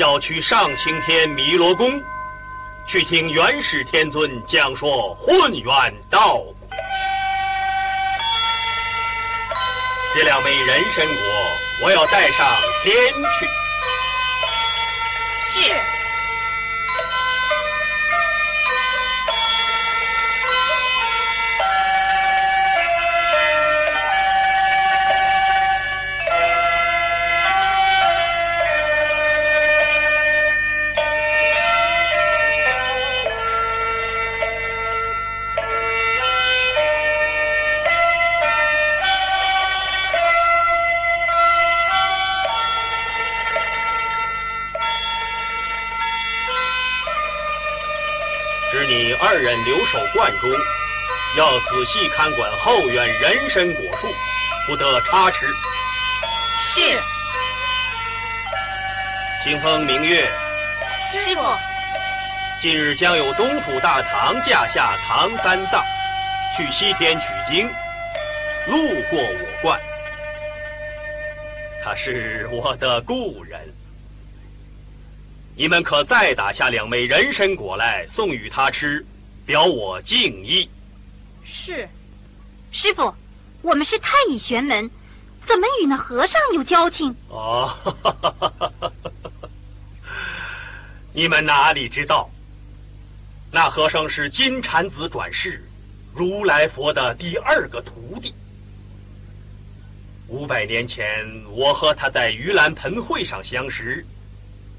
[0.00, 2.02] 要去上青天弥罗宫，
[2.88, 5.70] 去听元始天尊讲说混元
[6.08, 6.42] 道。
[10.14, 11.16] 这两枚人参果，
[11.82, 12.46] 我要带上
[12.82, 12.94] 天
[13.38, 13.46] 去。
[15.52, 15.89] 是。
[49.90, 50.48] 守观中，
[51.36, 54.06] 要仔细看管后院人参果树，
[54.64, 55.46] 不得差池。
[56.56, 56.80] 是。
[59.42, 60.30] 清风明月，
[61.12, 61.42] 师傅，
[62.62, 65.84] 近日将有东土大唐驾下唐三藏
[66.56, 67.66] 去西天取经，
[68.68, 69.80] 路过我观，
[71.82, 73.60] 他是我的故人。
[75.56, 79.04] 你们可再打下两枚人参果来送与他吃，
[79.46, 80.68] 表我敬意。
[81.44, 81.88] 是。
[82.70, 83.12] 师傅，
[83.62, 84.88] 我们是太乙玄门，
[85.44, 87.14] 怎么与那和尚有交情？
[87.28, 87.76] 哦，
[91.12, 92.30] 你们哪里知道？
[93.50, 95.68] 那和尚是金蝉子转世，
[96.14, 98.32] 如来佛的第二个徒弟。
[100.28, 104.06] 五百年前，我和他在盂兰盆会上相识。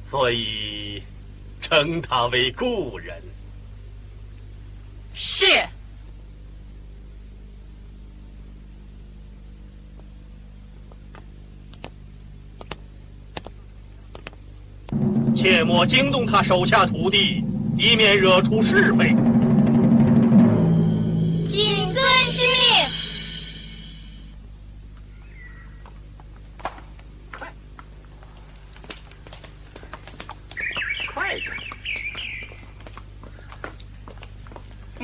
[0.06, 1.04] 所以，
[1.60, 3.22] 称他为故人。
[5.14, 5.46] 是。
[15.34, 17.44] 切莫惊动他手下徒弟，
[17.78, 19.10] 以免惹出是非。
[21.48, 23.01] 谨遵师命。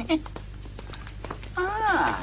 [1.56, 2.20] 啊！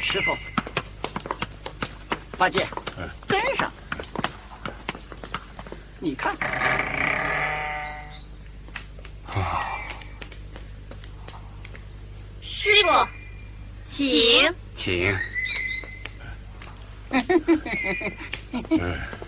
[0.00, 0.36] 师傅，
[2.36, 2.68] 八戒，
[3.26, 3.72] 跟上！
[5.98, 6.36] 你看，
[12.42, 13.08] 师傅，
[13.84, 14.54] 请。
[14.74, 15.18] 请。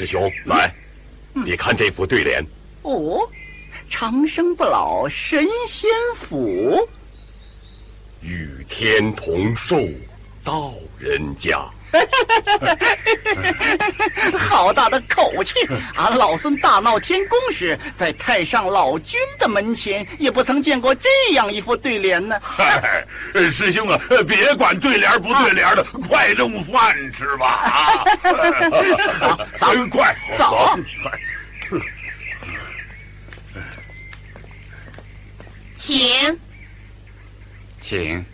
[0.00, 0.74] 师兄，来，
[1.34, 2.42] 你看这副对联。
[2.80, 3.20] 哦，
[3.86, 6.88] 长生不老神仙府，
[8.22, 9.78] 与天同寿
[10.42, 11.68] 道人家。
[14.38, 15.54] 好大的口气！
[15.96, 22.40] 俺老孙大闹天宫时，在太上老君的门前，也不曾见过这样一副对联呢。
[22.42, 23.04] 嗨，
[23.52, 27.46] 师兄啊，别管对联不对联的，快弄饭吃吧！
[27.72, 28.04] 啊，
[29.18, 31.12] 好，走，快走，快。
[35.76, 36.38] 请。
[37.80, 38.24] 请。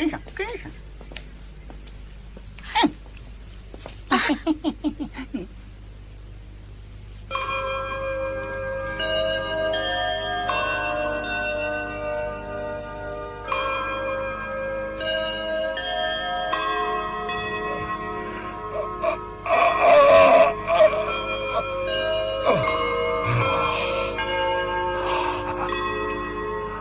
[0.00, 0.70] 跟上，跟上。
[2.72, 2.90] 哼！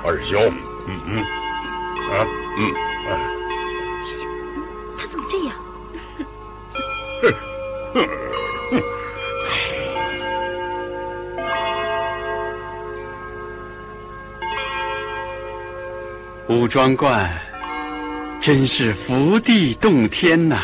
[0.05, 0.39] 二兄，
[2.11, 2.27] 啊
[2.57, 2.73] 嗯
[3.07, 3.11] 啊
[4.97, 5.55] 他怎么这样？
[7.21, 7.33] 哼
[7.93, 8.01] 哼。
[8.71, 8.83] 哼
[16.47, 17.29] 五庄观
[18.39, 20.63] 真是福地洞天呐。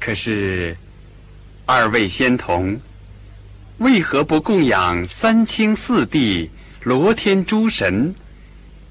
[0.00, 0.76] 可是
[1.64, 2.78] 二位仙童
[3.78, 6.50] 为何不供养三清四帝
[6.82, 8.14] 罗天诸神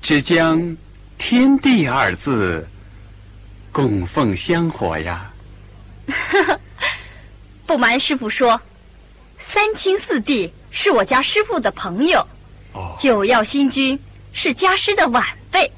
[0.05, 0.77] 只将
[1.17, 2.67] “天地”二字
[3.71, 5.33] 供奉香火呀？
[7.65, 8.61] 不瞒师傅说，
[9.39, 12.23] 三清四帝是我家师傅的朋友，
[12.99, 13.99] 九曜星君
[14.31, 15.71] 是家师的晚辈，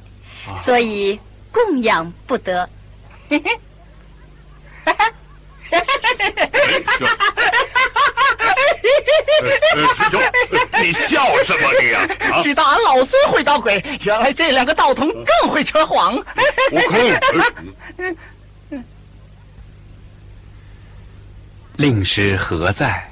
[0.65, 1.17] 所以
[1.49, 2.69] 供养不得。
[9.95, 10.21] 师兄，
[10.81, 12.07] 你笑什么你呀？
[12.33, 16.15] 啊，知道俺老孙会捣鬼，原来这两个道童更会扯谎。
[16.71, 18.15] 悟空，
[21.75, 23.11] 令师何在？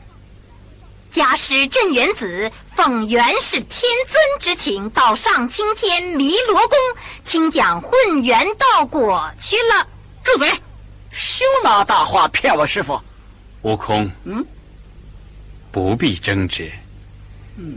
[1.12, 6.78] 家师镇元子奉元始天尊之请，到上青天弥罗宫
[7.24, 9.88] 听讲混元道果去了。
[10.24, 10.52] 住嘴！
[11.12, 13.00] 休拿大话骗我师傅。
[13.62, 14.46] 悟空，嗯，
[15.76, 16.72] 不必争执。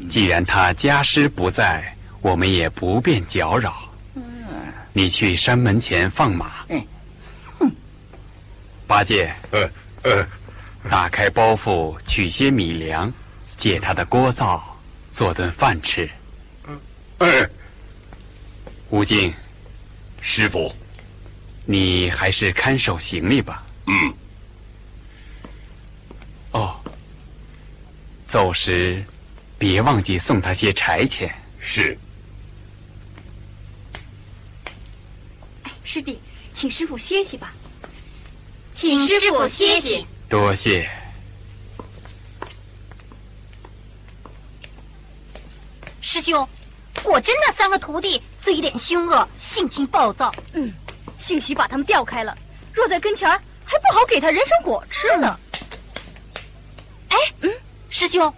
[0.09, 3.91] 既然他家师不在，我们也不便搅扰。
[4.93, 6.65] 你去山门前放马。
[6.69, 6.81] 嗯
[8.87, 9.69] 八戒，呃
[10.03, 10.25] 呃，
[10.89, 13.13] 打开包袱，取些米粮，
[13.57, 14.79] 借他的锅灶
[15.11, 16.09] 做顿饭吃。
[17.19, 17.27] 哎，
[18.91, 19.35] 悟净，
[20.21, 20.73] 师傅，
[21.65, 23.65] 你还是看守行李吧。
[23.87, 24.15] 嗯，
[28.29, 29.03] 走时
[29.59, 31.35] 别忘记送他些柴钱。
[31.59, 31.99] 是。
[35.83, 36.21] 师弟，
[36.53, 37.55] 请师傅歇息吧。
[38.73, 40.07] 请师傅歇息。
[40.29, 40.89] 多谢。
[46.03, 46.47] 师兄，
[47.03, 50.33] 果真那三个徒弟嘴脸凶恶，性情暴躁。
[50.53, 50.71] 嗯，
[51.19, 52.37] 兴许把他们调开了，
[52.73, 55.41] 若在跟前儿，还不好给他人参果吃呢。
[57.09, 57.51] 哎，嗯，
[57.89, 58.33] 师兄，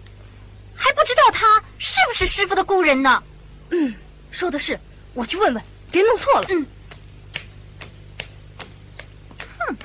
[0.75, 3.21] 还不知道他是不是师傅的故人呢？
[3.69, 3.93] 嗯，
[4.31, 4.79] 说的是，
[5.13, 6.47] 我去问问，别弄错了。
[6.49, 6.65] 嗯。
[9.59, 9.75] 哼，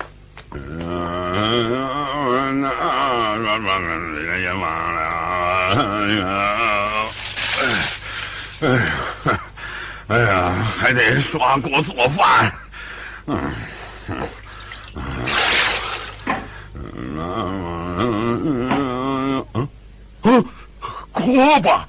[2.59, 4.61] 那人也忘
[4.95, 4.99] 了，
[5.77, 5.85] 哎
[6.15, 6.25] 呀，
[8.61, 9.39] 哎呀，
[10.07, 12.51] 哎呀，还得刷锅做饭，
[13.27, 13.53] 嗯，
[14.07, 14.27] 嗯，
[16.75, 17.17] 嗯，
[19.53, 19.67] 嗯，
[20.23, 20.45] 嗯，
[21.11, 21.87] 锅巴，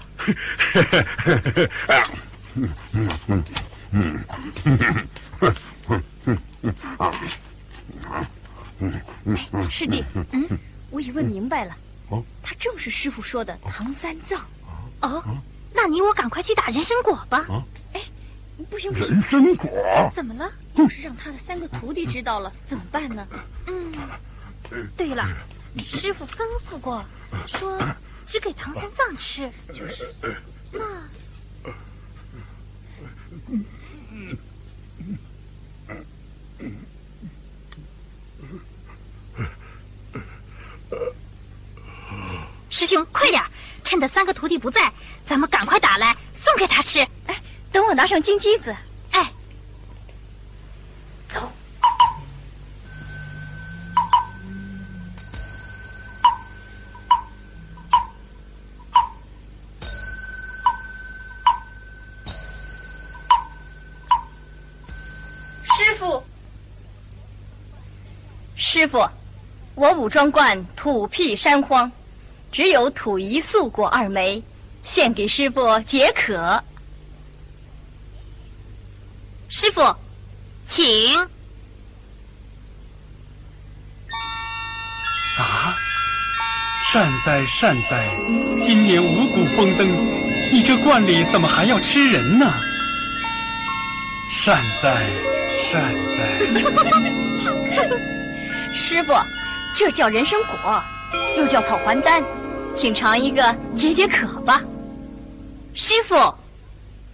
[1.86, 2.08] 哎呀，
[2.54, 3.44] 嗯嗯嗯
[3.90, 4.24] 嗯
[4.64, 7.12] 嗯嗯嗯啊。
[9.70, 10.48] 师弟，嗯，
[10.90, 11.76] 我已问明白了，
[12.10, 14.40] 哦，他正是师傅说的唐三藏。
[15.00, 15.22] 哦，
[15.72, 17.46] 那你我赶快去打人参果吧。
[17.92, 18.00] 哎，
[18.70, 20.50] 不行不行，人参果，怎么了？
[20.74, 23.26] 要是让他的三个徒弟知道了，怎么办呢？
[23.66, 23.92] 嗯，
[24.96, 25.26] 对了，
[25.84, 27.04] 师傅吩咐过，
[27.46, 27.78] 说
[28.26, 29.50] 只给唐三藏吃。
[29.72, 30.08] 就是，
[30.72, 30.80] 那，
[42.68, 43.42] 师兄，快点！
[43.84, 44.92] 趁着三个徒弟不在，
[45.24, 47.00] 咱们赶快打来送给他吃。
[47.26, 47.42] 哎，
[47.72, 48.76] 等我拿上金鸡子。
[68.88, 69.08] 傅，
[69.74, 71.92] 我武装观土僻山荒，
[72.50, 74.42] 只有土一素果二枚，
[74.82, 76.64] 献给师傅解渴。
[79.48, 79.94] 师傅，
[80.66, 81.16] 请。
[85.38, 85.76] 啊！
[86.90, 88.08] 善哉善哉，
[88.64, 89.86] 今年五谷丰登，
[90.50, 92.52] 你这观里怎么还要吃人呢？
[94.30, 95.06] 善哉
[95.54, 96.18] 善哉。
[98.78, 99.12] 师傅，
[99.74, 100.82] 这叫人参果，
[101.36, 102.22] 又叫草还丹，
[102.76, 104.62] 请尝一个解解渴吧。
[105.74, 106.14] 师傅，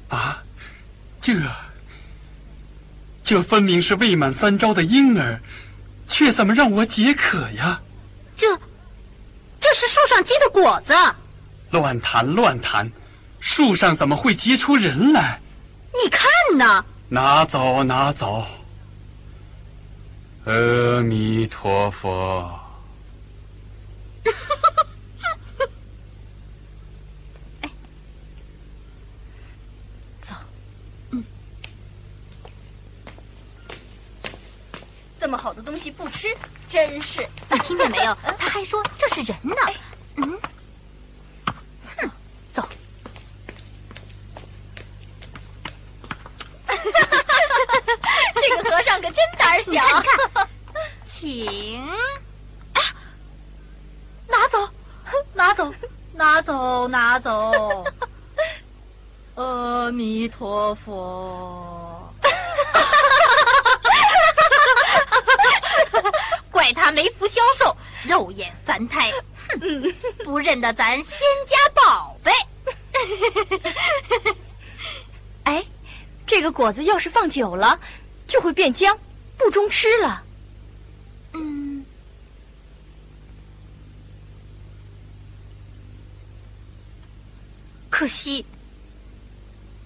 [0.08, 0.42] 啊，
[1.22, 1.32] 这
[3.24, 5.40] 这分明是未满三朝的婴儿，
[6.06, 7.80] 却怎么让我解渴呀？
[8.36, 8.46] 这
[9.58, 10.94] 这是树上结的果子。
[11.70, 12.88] 乱谈乱谈，
[13.40, 15.40] 树上怎么会结出人来？
[15.92, 16.28] 你看
[16.58, 16.84] 呢？
[17.08, 18.44] 拿走拿走。
[20.44, 22.60] 阿弥陀佛。
[30.20, 30.34] 走。
[35.18, 36.28] 这么好的东西不吃
[36.68, 37.26] 真是。
[37.50, 38.14] 你听见没有？
[38.38, 39.56] 他还说这是人呢。
[40.16, 40.38] 嗯。
[48.74, 49.80] 和尚可真胆小。
[51.06, 51.80] 请，
[54.26, 54.68] 拿走，
[55.32, 55.72] 拿走，
[56.12, 57.84] 拿走，拿走。
[59.36, 62.12] 阿弥陀佛。
[66.50, 69.12] 怪他没福消受，肉眼凡胎，
[70.24, 72.32] 不认得咱仙家宝贝。
[75.44, 75.64] 哎，
[76.26, 77.78] 这个果子要是放久了，
[78.34, 78.98] 就会变僵，
[79.38, 80.20] 不中吃了。
[81.34, 81.86] 嗯，
[87.88, 88.44] 可惜，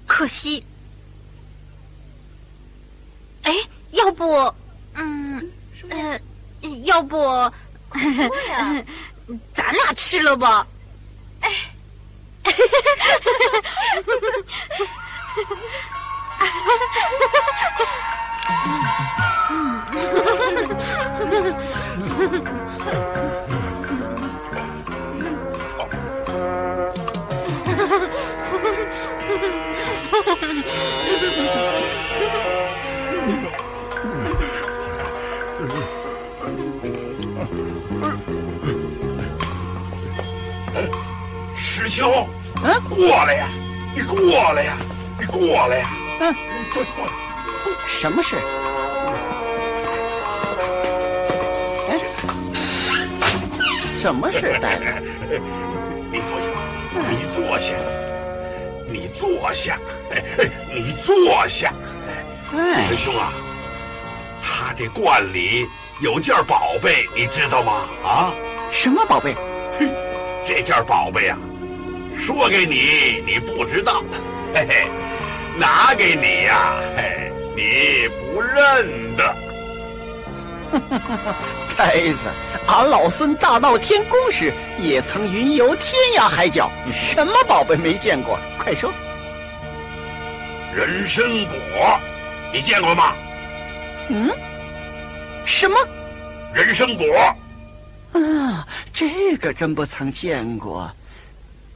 [0.07, 0.65] 可惜。
[3.43, 3.53] 哎，
[3.91, 4.33] 要不，
[4.95, 5.53] 嗯，
[5.91, 6.19] 呃，
[6.85, 7.19] 要不，
[9.53, 10.67] 咱俩吃了吧？
[11.43, 11.53] 哎，
[41.57, 42.29] 师兄，
[42.63, 43.49] 嗯，过来呀，
[43.95, 44.77] 你过来呀，
[45.19, 45.91] 你过来呀，
[46.21, 46.35] 嗯，
[46.75, 47.28] 过过来。
[48.01, 48.37] 什么事？
[51.89, 51.99] 哎，
[54.01, 54.85] 什么事， 呆子？
[56.13, 56.47] 你坐下，
[57.11, 57.75] 你坐下，
[58.87, 59.77] 你坐下，
[60.73, 61.75] 你坐下。
[62.57, 63.33] 哎师，兄啊，
[64.41, 65.67] 他这罐里
[66.01, 67.89] 有件宝贝，你知道吗？
[68.05, 68.33] 啊，
[68.71, 69.35] 什么宝贝？
[70.47, 71.37] 这件宝贝啊，
[72.17, 74.05] 说给你你不知道，
[74.55, 74.87] 嘿嘿，
[75.59, 77.28] 拿给你呀、嘿，
[77.59, 79.37] 你不认得。
[81.77, 82.29] 呆子，
[82.69, 88.39] 俺老孙大闹天宫时也曾云游天涯海角，什么宝贝没见过？
[88.63, 88.93] 快说！
[90.73, 92.01] 人参果，
[92.53, 93.13] 你见过吗？
[94.09, 94.31] 嗯，
[95.45, 95.77] 什么？
[96.55, 97.05] 人参果，
[98.13, 100.89] 啊，这个真不曾见过，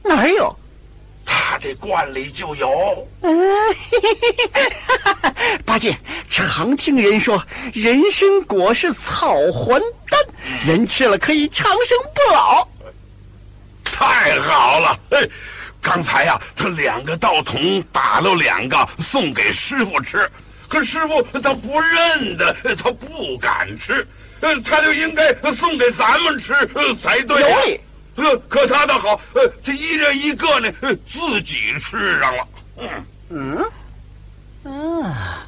[0.01, 0.55] 哪儿有？
[1.53, 3.07] 他这罐里就有。
[5.63, 5.95] 八戒，
[6.27, 7.45] 常听人说
[7.75, 9.79] 人参果是草还
[10.09, 10.19] 丹，
[10.65, 12.67] 人吃了可以长生不老。
[13.83, 14.99] 太好了！
[15.11, 15.29] 哎，
[15.79, 20.27] 刚才呀、他两个道童打了两个送给师傅吃，
[20.67, 24.07] 可师傅他不认得，他不敢吃，
[24.39, 27.79] 呃，他就应该送给咱们吃呃才对呀、有理
[28.15, 32.47] 呃，可他的好，呃，这一人一个呢，呃自己吃上了。
[32.77, 33.05] 嗯，
[34.65, 35.47] 嗯，啊，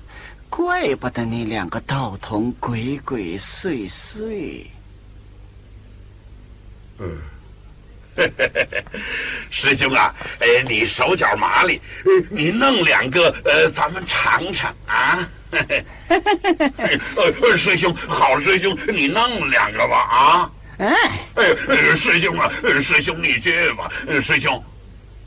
[0.50, 4.66] 怪不得那两个道童鬼鬼祟祟。
[6.98, 7.18] 嗯
[9.52, 15.28] 师兄啊，哎，你手脚麻利，呃你弄两个，呃，咱们尝尝啊。
[15.52, 16.22] 嘿嘿嘿
[16.58, 17.00] 嘿嘿
[17.42, 20.52] 呃，师兄，好师兄，你弄两个吧啊。
[20.78, 20.94] 哎，
[21.36, 24.62] 哎，呃师兄啊，呃师兄你去吧，呃师兄。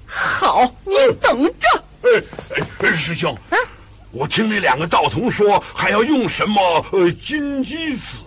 [0.07, 1.85] 好，你等着。
[2.03, 2.23] 哎
[2.57, 3.57] 哎，呃师兄，啊
[4.11, 8.19] 我听那两个道童说，还要用什么呃金鸡子。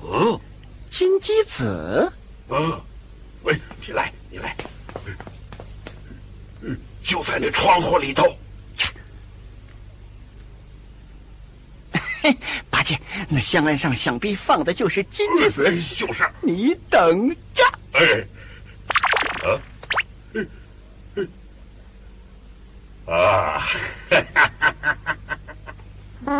[0.89, 2.11] 金鸡子，
[2.49, 2.81] 嗯，
[3.43, 4.55] 喂，你来，你来，
[6.61, 8.25] 嗯，就在那窗户里头。
[12.21, 12.37] 嘿，
[12.69, 17.63] 八戒，那香案上想必放的就是金鸡子，哎就是，你等着。
[17.93, 17.99] 哎，
[19.41, 19.59] 啊，
[20.35, 20.45] 哎
[21.15, 21.23] 哎
[23.13, 23.63] 啊，
[26.27, 26.31] 嗯，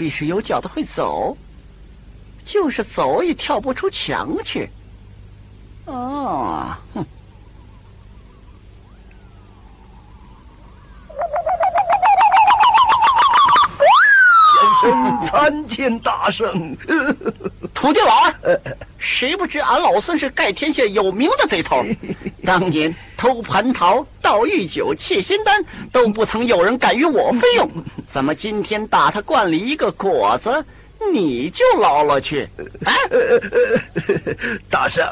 [0.00, 1.36] 必是有脚的会走，
[2.42, 4.66] 就是走也跳不出墙去。
[5.84, 7.04] 哦，哼。
[15.26, 16.74] 参见大圣，
[17.74, 18.60] 土地老儿，
[18.96, 21.84] 谁不知俺老孙是盖天下有名的贼头？
[22.42, 25.62] 当年偷蟠桃、盗玉酒、窃仙丹，
[25.92, 27.70] 都不曾有人敢与我费用。
[28.10, 30.64] 怎么今天打他罐里一个果子，
[31.12, 32.48] 你就捞了去？
[32.82, 32.92] 啊！
[34.70, 35.06] 大圣，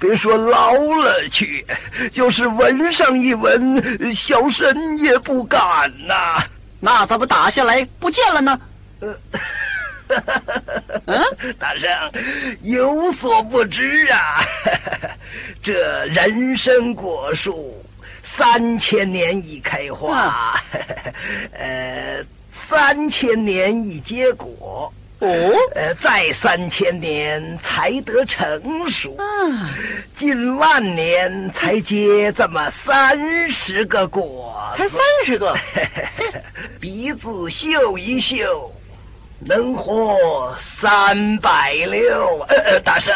[0.00, 1.64] 别说捞了去，
[2.10, 6.42] 就是闻上一闻，小神也不敢呐。
[6.80, 8.60] 那怎么打下来不见了呢？
[11.06, 11.22] 嗯，
[11.58, 11.90] 大圣
[12.62, 14.40] 有所不知啊，
[15.62, 17.82] 这人参果树
[18.22, 20.54] 三千年一开花，
[21.52, 25.28] 呃，三千年一结果，哦，
[25.74, 29.68] 呃，再三千年才得成熟，嗯
[30.14, 35.54] 近万年才结这么三十个果，才三十个，
[36.80, 38.70] 鼻子嗅一嗅。
[39.46, 43.14] 能活三百六，呃，大圣，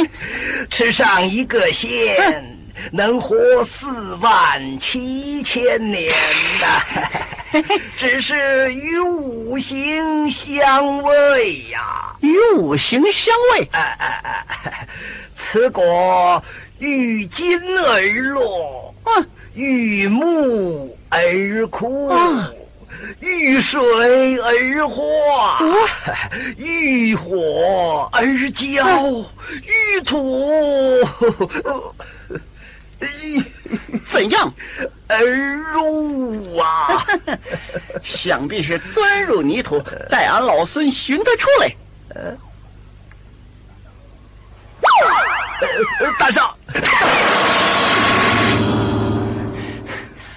[0.70, 2.56] 吃上一个仙，
[2.90, 6.10] 能活四万七千年
[6.58, 7.62] 呐！
[7.98, 13.68] 只是与五行相位呀，与五行相位。
[15.34, 16.42] 此果
[16.78, 18.00] 遇金而
[18.32, 18.94] 落，
[19.54, 22.10] 遇木而枯。
[23.20, 23.80] 遇水
[24.38, 25.60] 而化，
[26.56, 29.24] 遇火而焦，
[29.64, 30.98] 遇土
[34.04, 34.52] 怎样
[35.08, 35.24] 而
[35.72, 37.06] 入啊？
[38.02, 41.74] 想必是钻入泥土，待俺老孙寻他出来。
[46.18, 46.42] 大圣，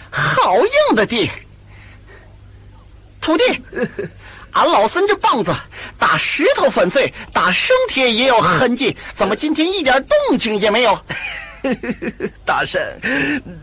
[0.10, 1.30] 好硬的地！
[3.32, 3.62] 徒弟，
[4.52, 5.56] 俺老孙这棒子
[5.98, 11.00] 打石头粉碎，打生铁也有痕迹，怎么今天一点动静也没有？
[12.46, 12.82] 大圣，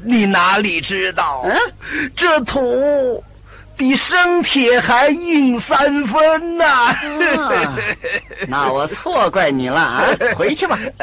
[0.04, 1.44] 你哪里知道？
[1.44, 3.22] 嗯，这土
[3.76, 6.96] 比生铁还硬三分呐！
[8.48, 10.04] 那我错怪你了啊！
[10.36, 10.78] 回去吧。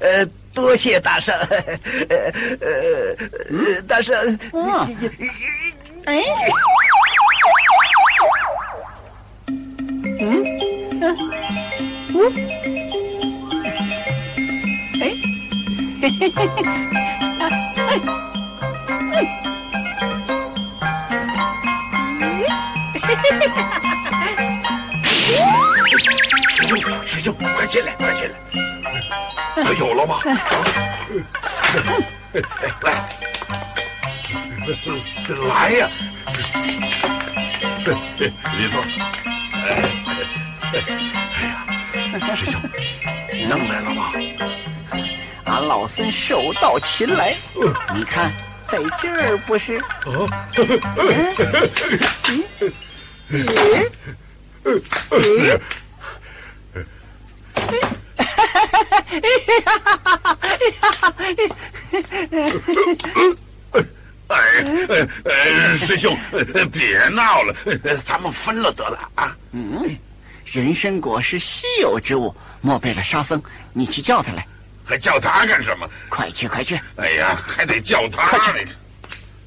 [0.00, 1.34] 呃，多谢大圣。
[2.10, 2.16] 呃
[2.60, 4.38] 呃，大圣。
[6.04, 6.22] 哎。
[10.06, 10.22] 嗯，
[12.14, 12.22] 嗯，
[15.00, 15.04] 哎，
[16.00, 16.58] 嘿嘿嘿嘿，
[17.42, 17.44] 哎，
[24.12, 24.24] 哎，
[26.48, 26.70] 师兄，
[27.04, 28.34] 师兄，快进来，快进来！
[29.80, 30.20] 有了吗？
[32.84, 32.94] 来，
[35.48, 35.88] 来呀！
[38.56, 38.74] 里头。
[40.76, 42.60] 哎呀，师兄，
[43.48, 44.12] 弄来了吗？
[45.44, 47.34] 俺老孙手到擒来，
[47.94, 48.30] 你看，
[48.68, 49.82] 在这儿不是？
[50.04, 50.28] 嗯，
[64.28, 64.36] 哎
[64.88, 66.18] 哎哎，师兄，
[66.72, 67.54] 别闹了，
[68.04, 69.36] 咱们分了得了啊。
[69.52, 69.96] 嗯，
[70.46, 74.46] 人参果是稀有之物，莫非了沙僧，你去叫他来。
[74.84, 75.90] 还叫他干什么？
[76.08, 76.80] 快去，快去！
[76.96, 78.28] 哎呀，还得叫他。
[78.28, 78.68] 快去！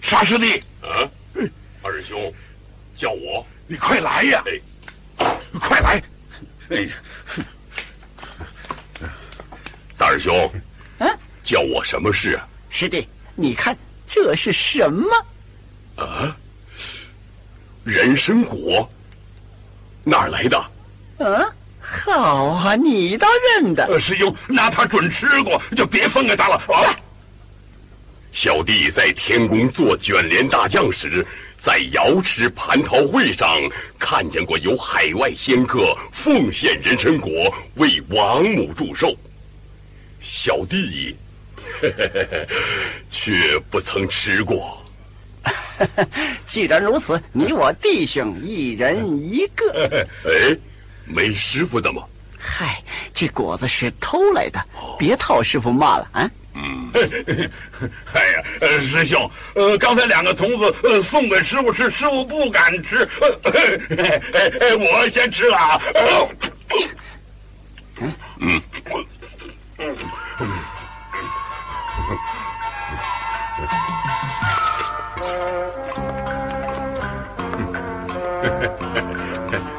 [0.01, 1.09] 沙师弟，啊，
[1.81, 2.33] 二师兄，
[2.95, 4.43] 叫我，你快来呀！
[4.45, 4.61] 哎
[5.59, 6.03] 快来！
[6.69, 6.93] 哎呀，
[9.97, 10.53] 大师兄，
[10.97, 11.07] 啊，
[11.43, 12.45] 叫我什么事啊？
[12.69, 15.25] 师弟，你看这是什么？
[15.95, 16.35] 啊，
[17.85, 18.89] 人参果。
[20.03, 20.71] 哪儿来的？
[21.19, 21.45] 嗯，
[21.79, 23.27] 好啊，你倒
[23.57, 23.99] 认得。
[23.99, 26.95] 师兄，拿他准吃过，就别分给他了啊。
[28.31, 31.25] 小弟在天宫做卷帘大将时，
[31.59, 33.49] 在瑶池蟠桃会上
[33.97, 37.31] 看见过有海外仙客奉献人参果
[37.75, 39.13] 为王母祝寿，
[40.21, 41.17] 小弟
[43.11, 44.77] 却不曾吃过。
[46.45, 50.05] 既然如此，你我弟兄一人一个。
[50.25, 50.55] 哎，
[51.09, 52.03] 没师傅的吗？
[52.37, 52.81] 嗨，
[53.13, 54.63] 这果子是偷来的，
[54.97, 56.31] 别套师傅骂了啊！
[56.53, 56.89] 嗯，
[58.13, 63.39] 哎呀，呃，师兄，呃，刚才两个童子呃送给师傅吃，师傅不敢吃，呃，
[63.97, 65.81] 哎哎哎，我先吃了啊。
[68.01, 68.61] 嗯嗯
[69.77, 69.99] 嗯。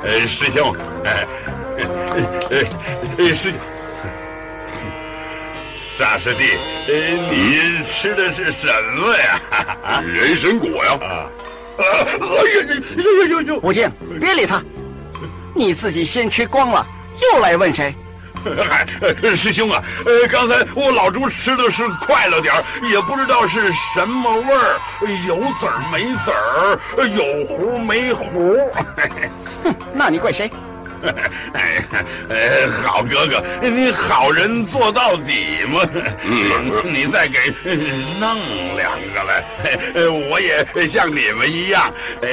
[0.02, 1.26] 呃，师兄，哎，
[2.50, 2.54] 哎，
[3.34, 3.52] 师兄。
[5.98, 6.58] 大师弟，
[7.30, 10.00] 你吃的是什么呀？
[10.00, 10.92] 人参果呀！
[11.02, 11.28] 啊！
[11.78, 13.56] 哎呀呦呦呦！
[13.62, 14.62] 武静，别理他，
[15.54, 16.86] 你自己先吃光了，
[17.20, 17.94] 又来问谁？
[18.42, 18.86] 嗨，
[19.36, 22.54] 师兄啊，呃，刚才我老朱吃的是快了点
[22.90, 24.80] 也不知道是什么味儿，
[25.28, 28.56] 有籽儿没籽儿，有核没核。
[29.64, 30.50] 哼， 那你怪谁？
[31.54, 31.82] 哎，
[32.28, 35.80] 呃，好哥哥，你好人做到底嘛。
[36.26, 37.38] 嗯， 你再给
[38.18, 39.42] 弄两个来，
[39.94, 42.28] 呃，我也像你们一样，呃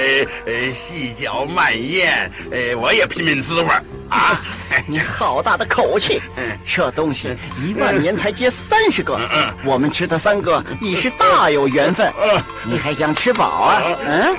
[0.46, 3.70] 呃，细嚼慢咽，呃，我也拼拼滋味
[4.10, 4.42] 啊。
[4.86, 6.22] 你好大的口气！
[6.66, 7.34] 这东西
[7.66, 9.18] 一万年才结三十个，
[9.64, 12.12] 我们吃的三个已是大有缘分。
[12.66, 13.82] 你还想吃饱啊？
[14.06, 14.36] 嗯。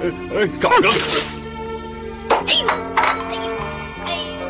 [0.00, 0.88] 哎哎，搞着！
[2.46, 3.50] 哎呦，哎呦，
[4.04, 4.40] 哎呦，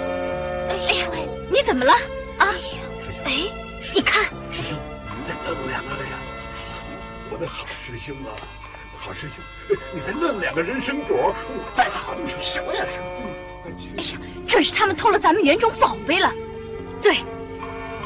[0.69, 1.09] 哎呀，
[1.51, 1.93] 你怎么了？
[2.39, 2.53] 啊？
[3.25, 3.33] 哎，
[3.95, 4.77] 你看，师兄，
[5.17, 6.19] 你再弄两个来呀！
[7.31, 8.37] 我的好师兄啊，
[8.99, 9.43] 好师兄，
[9.95, 12.85] 你再弄两个人参果，我带藏着什么呀？
[13.97, 16.31] 哎呀，准是他们偷了咱们园中宝贝了。
[17.01, 17.17] 对，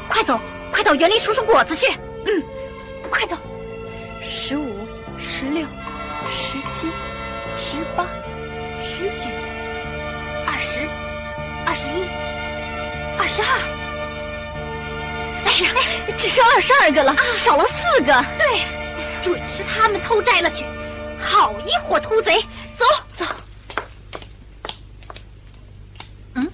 [0.09, 1.93] 快走，快到园里数数果子去。
[2.25, 2.43] 嗯，
[3.11, 3.37] 快走，
[4.23, 4.87] 十五，
[5.21, 5.67] 十六，
[6.31, 6.89] 十七。
[7.73, 8.07] 十八、
[8.85, 9.31] 十九、
[10.47, 10.87] 二十、
[11.65, 12.05] 二十一、
[13.19, 13.49] 二十二，
[15.47, 18.13] 哎呀，只剩二十二个了，啊少了四个。
[18.37, 18.61] 对，
[19.23, 20.67] 准是他们偷摘了去。
[21.19, 22.43] 好一伙秃贼！
[22.77, 23.25] 走走。
[26.35, 26.53] 嗯，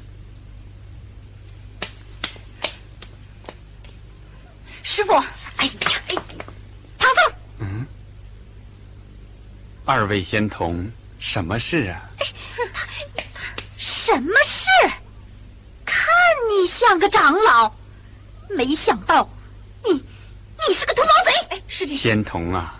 [4.84, 5.14] 师傅，
[5.56, 6.14] 哎呀，哎，
[6.96, 7.32] 唐僧。
[7.58, 7.84] 嗯，
[9.84, 10.88] 二位仙童。
[11.18, 12.00] 什么事啊？
[13.76, 14.64] 什么事？
[15.84, 16.04] 看
[16.50, 17.72] 你像个长老，
[18.50, 19.28] 没想到
[19.84, 21.32] 你你是个土毛贼！
[21.50, 22.74] 哎，师弟，仙童啊，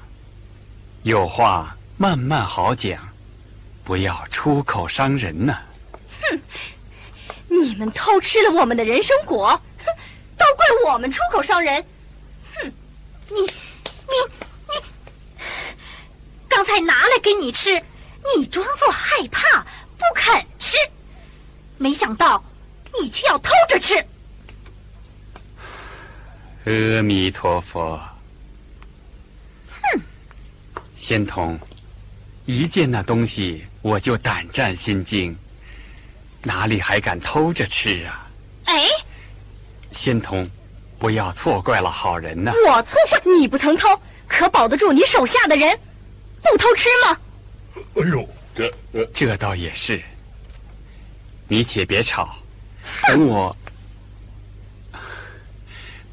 [1.05, 3.09] 有话慢慢好讲，
[3.85, 5.59] 不要出口伤人呐。
[6.23, 6.41] 哼，
[7.49, 9.49] 你们偷吃了我们的人参果，
[9.85, 9.87] 哼，
[10.37, 11.85] 都怪我们出口伤人。
[12.57, 12.73] 哼，
[13.29, 13.49] 你你
[14.69, 15.45] 你，
[16.49, 17.83] 刚才拿来给你吃。
[18.37, 19.61] 你装作害怕
[19.97, 20.77] 不肯吃，
[21.77, 22.43] 没想到
[23.01, 23.95] 你却要偷着吃。
[26.65, 27.99] 阿弥陀佛。
[29.71, 30.01] 哼，
[30.97, 31.59] 仙童，
[32.45, 35.37] 一见那东西我就胆战心惊，
[36.43, 38.29] 哪里还敢偷着吃啊？
[38.65, 38.85] 哎，
[39.91, 40.49] 仙童，
[40.99, 42.53] 不要错怪了好人呐！
[42.67, 43.89] 我错怪你不曾偷，
[44.27, 45.79] 可保得住你手下的人
[46.43, 47.19] 不偷吃吗？
[47.97, 50.03] 哎呦，这这倒也是。
[51.47, 52.37] 你且别吵，
[53.07, 53.57] 等我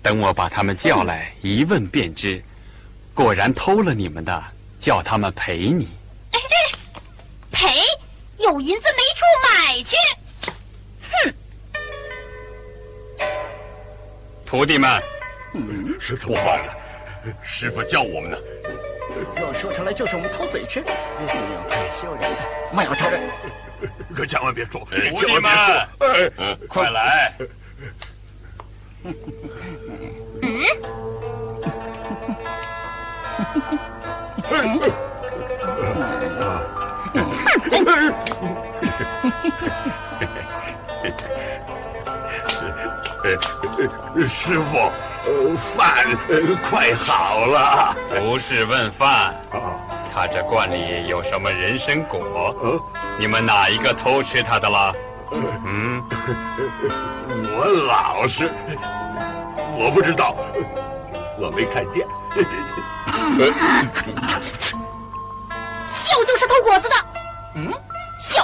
[0.01, 2.43] 等我把他们叫来一问便知。
[3.13, 4.43] 果然偷了你们的，
[4.80, 5.89] 叫他们赔你。
[6.32, 6.78] 哎哎，
[7.51, 7.82] 赔？
[8.38, 9.95] 有银子没处买去。
[11.10, 11.34] 哼！
[14.45, 15.01] 徒弟们，
[15.99, 16.78] 是怎么办了？
[17.41, 18.38] 师傅叫我们呢。
[19.41, 22.38] 要说出来就是我们偷嘴吃，不要太羞人了。
[22.71, 23.21] 莫要承认，
[24.15, 25.51] 可千万别说，徒弟们，
[26.67, 27.34] 快来！
[30.41, 30.63] 嗯。
[44.28, 44.91] 师傅。
[45.56, 46.06] 饭
[46.70, 49.34] 快好了，不是问饭。
[50.14, 52.82] 他这罐里有什么人参果？
[53.18, 54.94] 你们哪一个偷吃他的了？
[55.32, 56.04] 嗯，
[57.58, 58.50] 我老实，
[59.78, 60.36] 我不知道，
[61.40, 62.08] 我没看见。
[65.88, 66.96] 笑就是偷果子的。
[67.56, 67.74] 嗯，
[68.20, 68.44] 笑。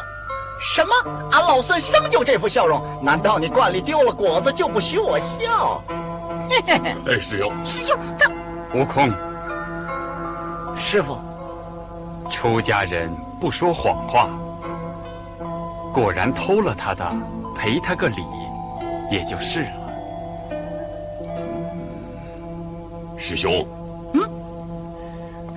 [0.60, 0.94] 什么？
[1.32, 2.84] 俺老孙生就这副笑容？
[3.02, 5.82] 难道你罐里丢了果子就不许我笑？
[7.08, 8.30] 哎，师兄，师兄，他
[8.74, 9.10] 悟空，
[10.76, 11.18] 师傅，
[12.30, 13.10] 出家人
[13.40, 14.30] 不说谎话。
[15.94, 17.12] 果然偷了他的，
[17.58, 18.24] 赔他个礼，
[19.12, 19.82] 也就是了。
[23.18, 23.68] 师兄，
[24.14, 24.22] 嗯，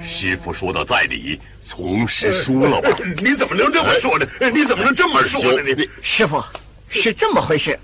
[0.03, 2.89] 师傅说的在理，从实输了吧？
[3.23, 4.27] 你怎么能这么说呢？
[4.53, 5.63] 你怎么能这么说呢？
[5.77, 6.43] 你师傅
[6.89, 7.79] 是这么回事，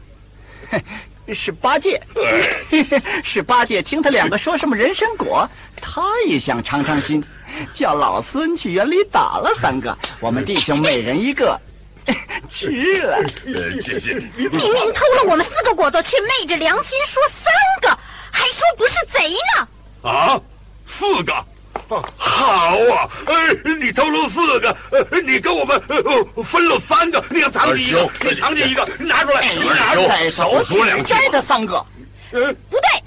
[1.32, 2.00] 是八戒，
[3.22, 5.48] 是八戒听他两个说什么人参果，
[5.80, 7.22] 他也想尝尝新，
[7.72, 11.58] 叫老孙去园里打了三个，我们弟兄每人一个，
[12.50, 13.22] 吃了。
[13.84, 14.22] 这是。
[14.36, 17.98] 明明偷了我们四个果子，却昧着良心说三个，
[18.30, 19.68] 还说不是贼呢。
[20.02, 20.40] 啊，
[20.86, 21.32] 四个，
[22.16, 23.08] 好啊！
[23.26, 23.34] 哎，
[23.80, 31.84] 你偷了四个，呃，你跟我们呃分了三个，你藏起一个，你藏起一个，拿出来，拿出来，少说两句摘他三个。
[32.30, 33.02] 不对，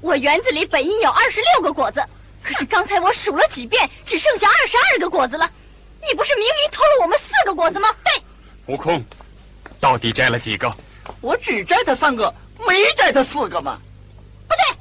[0.00, 2.04] 我园子里本应有二十六个果子，
[2.42, 5.48] 可是刚才我数了几遍，只剩下二十二个果子了。
[6.06, 7.88] 你不是明明偷了我们四个果子吗？
[8.04, 8.22] 对，
[8.66, 9.04] 悟空，
[9.80, 10.72] 到底摘了几个？
[11.20, 12.32] 我只摘他三个，
[12.66, 13.78] 没摘他四个嘛。
[14.48, 14.76] 不对，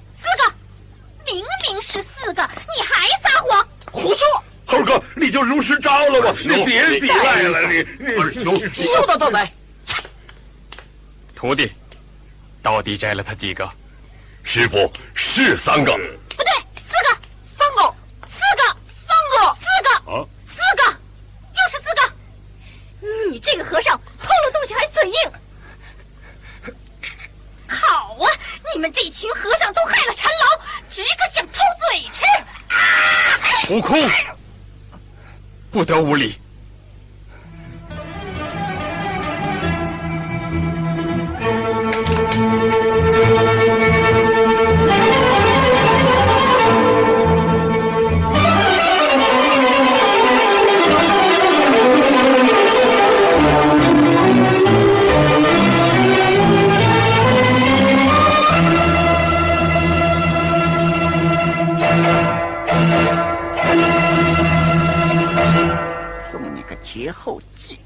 [1.26, 3.68] 明明是四个，你还撒谎。
[3.92, 4.44] 胡说！
[4.66, 7.86] 猴哥，你就如实招了吧，你别抵赖了，你
[8.18, 9.54] 二兄，说到道来，
[11.36, 11.72] 徒弟，
[12.62, 13.70] 到底摘了他几个？
[14.44, 19.56] 师傅是三个，不对，四个，三个，四个，三个。
[19.56, 20.92] 四个，啊四个，
[21.54, 22.14] 就是四个。
[23.30, 25.16] 你这个和尚偷了东西还嘴硬。
[27.67, 28.30] 好啊，
[28.73, 33.73] 你们这群和尚都害了陈老，直个想偷嘴吃。
[33.73, 34.10] 悟空，
[35.71, 36.39] 不得无礼！
[66.32, 67.80] 送你个绝后计。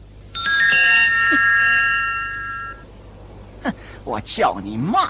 [3.63, 3.73] 哼，
[4.03, 5.09] 我叫你妈。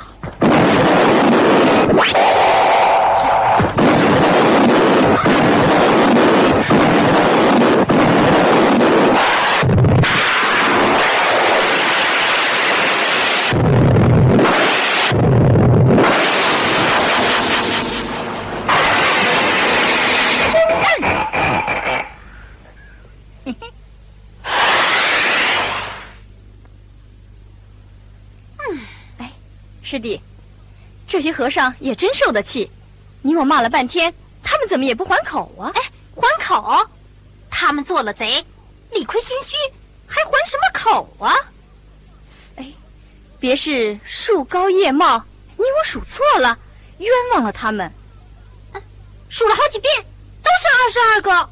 [29.90, 30.22] 师弟，
[31.08, 32.70] 这些和尚也真受得气，
[33.22, 35.72] 你我骂了半天，他们怎么也不还口啊？
[35.76, 35.82] 哎，
[36.14, 36.86] 还口？
[37.50, 38.46] 他们做了贼，
[38.92, 39.56] 理亏心虚，
[40.06, 41.34] 还还什么口啊？
[42.58, 42.66] 哎
[43.40, 45.24] 别是树高叶茂，
[45.56, 46.60] 你我数错了，
[46.98, 47.90] 冤枉了他们。
[49.30, 50.06] 数了好几遍，
[50.44, 51.50] 都是二十二个。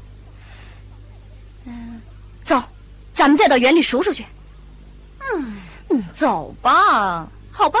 [1.64, 2.02] 嗯
[2.44, 2.62] 走，
[3.14, 4.26] 咱们再到园里数数去。
[5.20, 5.56] 嗯，
[5.88, 7.26] 嗯，走吧。
[7.50, 7.80] 好吧。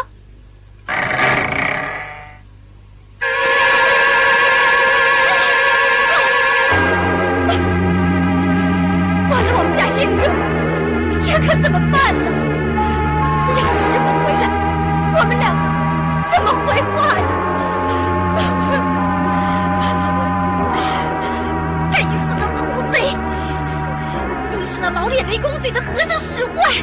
[24.90, 26.70] 毛脸雷公嘴的和尚使坏，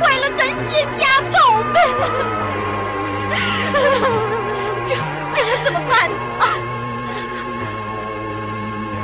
[0.00, 1.20] 坏了咱谢家
[1.62, 1.80] 宝贝。
[4.86, 4.94] 这
[5.32, 6.56] 这可怎么办啊？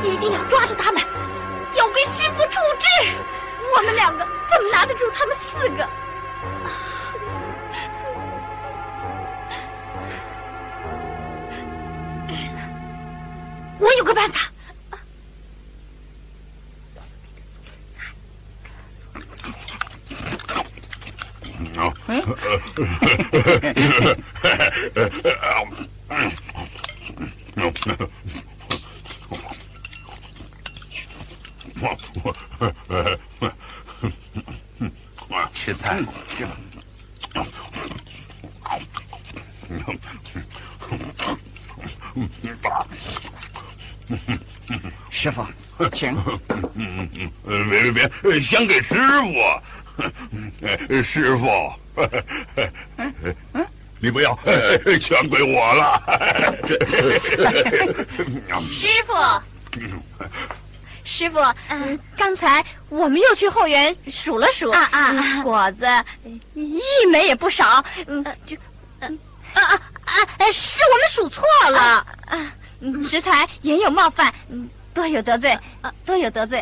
[0.02, 1.02] 一定要抓住他们，
[1.74, 2.86] 交给师傅处置。
[3.76, 5.88] 我们两个怎么拿得住他们四个？
[13.78, 14.40] 我有个办法。
[35.52, 35.98] 吃菜，
[45.10, 45.44] 师傅，
[45.92, 46.14] 请。
[47.44, 49.34] 呃，别别别，先给师傅，
[50.60, 51.72] 呃师傅，
[53.98, 54.38] 你不要，
[55.00, 56.02] 全归我了。
[58.60, 59.14] 师傅，
[61.04, 65.86] 师傅，嗯，刚才我们又去后园数了数，啊啊，果子
[66.54, 66.80] 一
[67.10, 68.56] 枚也不少，嗯，就，
[69.00, 69.18] 嗯，
[69.54, 70.12] 啊啊啊，
[70.52, 72.52] 是我们数错了，啊，
[73.02, 75.58] 食材也有冒犯，嗯，多有得罪，
[76.04, 76.60] 多有得罪，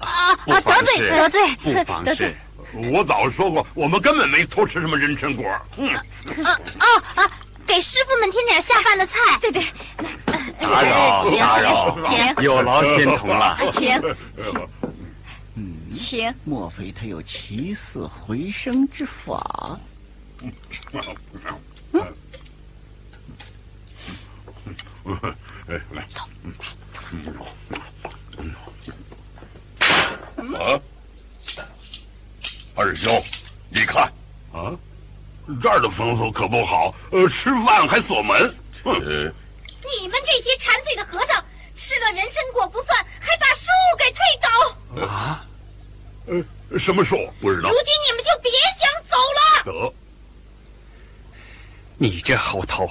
[0.00, 2.34] 啊啊，得罪得罪，不妨事。
[2.74, 5.44] 我早说过，我们根本没偷吃什么人参果。
[5.76, 5.88] 嗯，
[6.44, 7.30] 啊哦啊，
[7.66, 9.18] 给师傅们添点下饭的菜。
[9.40, 9.64] 对对，
[10.60, 13.80] 打扰打扰，请有劳仙童了，请
[14.38, 14.68] 请，
[15.54, 16.34] 嗯，请。
[16.44, 19.78] 莫非他有起死回生之法？
[21.92, 22.02] 嗯，
[25.68, 26.22] 哎，来，走，
[26.92, 27.00] 走。
[30.56, 30.80] 啊。
[32.74, 33.22] 二兄，
[33.68, 34.10] 你看，
[34.52, 34.72] 啊，
[35.60, 38.54] 这儿的风俗可不好，呃，吃饭还锁门。
[38.82, 38.94] 哼！
[38.94, 43.66] 你们这些馋嘴的和尚，吃了人参果不算，还把树
[43.98, 45.06] 给推倒。
[45.06, 45.44] 啊？
[46.26, 47.30] 呃，什么树？
[47.40, 47.68] 不知道。
[47.68, 49.64] 如今你们就别想走了。
[49.64, 49.94] 得。
[51.98, 52.90] 你这猴头，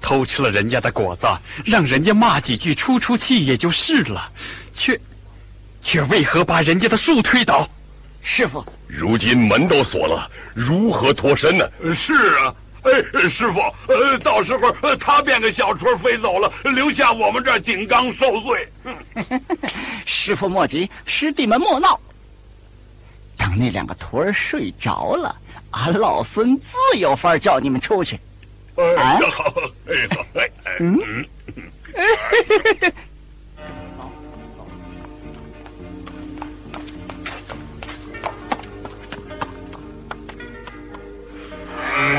[0.00, 1.26] 偷吃了人家的果子，
[1.64, 4.32] 让人家骂几句出出气也就是了，
[4.72, 4.98] 却，
[5.82, 7.68] 却为何把人家的树推倒？
[8.22, 8.64] 师傅，
[8.96, 11.68] 如今门都锁了，如何脱身呢？
[11.94, 12.92] 是啊，哎，
[13.28, 18.68] 师傅，呃，到时候他变个小虫飞走了，留下我们这儿顶缸受罪。
[20.06, 21.98] 师傅莫急，师弟们莫闹。
[23.36, 25.34] 等那两个徒儿睡着了，
[25.72, 28.16] 俺老孙自有法叫你们出去。
[28.76, 29.52] 哎，好，
[29.88, 30.48] 哎好，哎
[42.04, 42.10] 是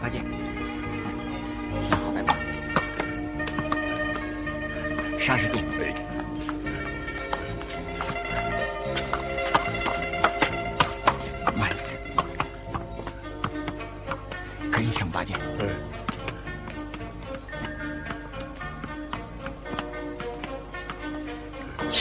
[0.00, 0.28] 八戒听
[1.96, 2.34] 好拜。
[5.18, 5.60] 沙师弟。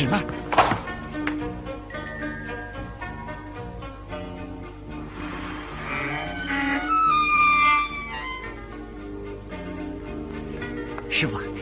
[0.07, 0.23] 哎，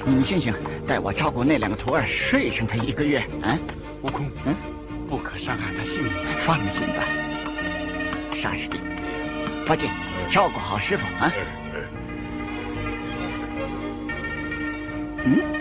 [0.06, 0.24] 嗯。
[0.24, 0.54] 醒醒，
[0.86, 3.20] 代我照顾那两个徒儿，睡上他一个月。
[3.42, 3.58] 啊，
[4.02, 4.56] 悟空，嗯，
[5.08, 7.04] 不可伤害他性命，放心吧。
[8.34, 8.78] 沙师弟，
[9.66, 9.90] 八戒，
[10.30, 11.32] 照顾好师傅啊。
[15.24, 15.57] 嗯。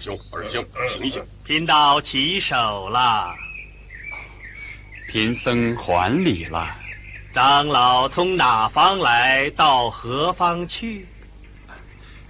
[0.00, 1.22] 兄，二兄，醒一醒！
[1.44, 3.34] 贫道起手了。
[5.08, 6.74] 贫僧还礼了。
[7.34, 11.06] 长老从哪方来到何方去？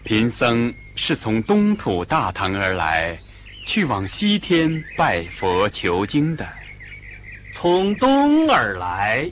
[0.02, 3.18] 贫僧是从东土大唐而来，
[3.64, 6.46] 去往西天拜佛求经的。
[7.54, 9.30] 从东而来，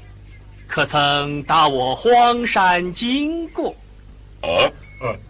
[0.67, 3.75] 可曾到我荒山经过？
[4.43, 4.49] 啊？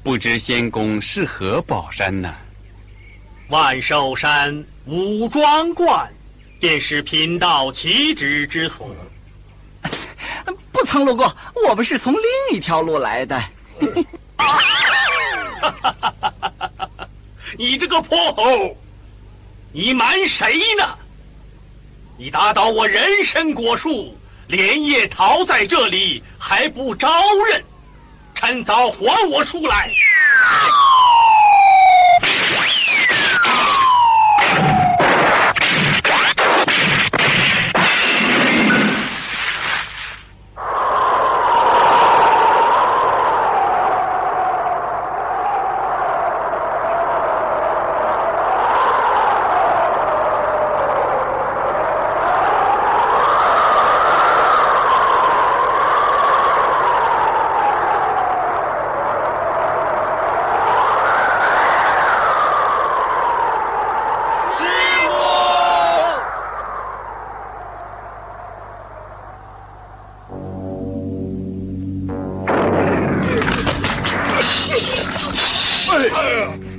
[0.03, 2.35] 不知仙公是何宝山呢？
[3.49, 6.07] 万寿山五庄观，
[6.61, 8.95] 便是贫道起止之所。
[10.71, 11.35] 不曾路过，
[11.67, 12.21] 我们是从另
[12.53, 13.43] 一条路来的。
[17.57, 18.77] 你这个泼猴，
[19.73, 20.99] 你瞒谁呢？
[22.19, 24.15] 你打倒我人参果树，
[24.47, 27.09] 连夜逃在这里，还不招
[27.51, 27.65] 认？
[28.35, 29.91] 趁早还我出来！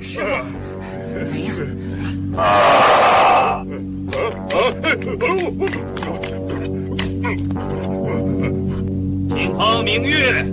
[0.00, 0.26] 师傅，
[1.26, 1.54] 怎样？
[2.36, 3.64] 啊？
[9.32, 10.44] 明风明月，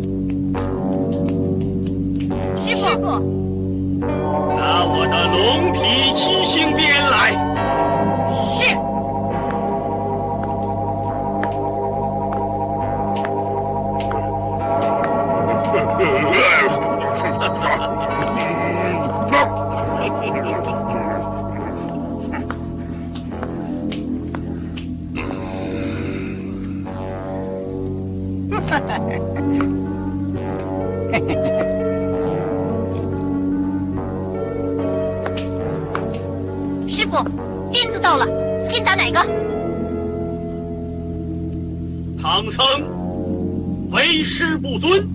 [2.57, 2.85] 师傅，
[3.99, 5.77] 拿我的龙皮
[6.13, 7.36] 七星鞭来。
[38.07, 38.25] 到了，
[38.69, 39.19] 先打哪个？
[42.21, 42.65] 唐僧
[43.91, 45.05] 为师不尊，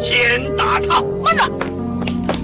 [0.00, 1.00] 先打他。
[1.22, 1.44] 慢着，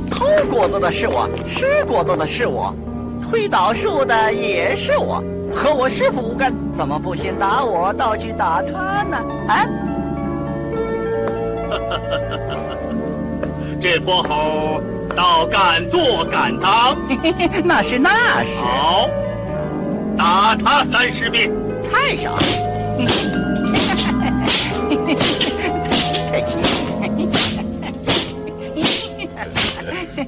[0.08, 2.72] 偷果子的是我，吃果子的是我，
[3.20, 5.20] 推倒树的也是我，
[5.52, 9.16] 和我师傅无干，怎么不先打我，倒去打他呢？
[9.48, 9.66] 啊？
[13.82, 14.75] 这泼猴
[15.16, 16.96] 倒敢做敢当，
[17.64, 19.08] 那是那是，好，
[20.16, 21.50] 打他三十遍。
[21.90, 22.38] 太少。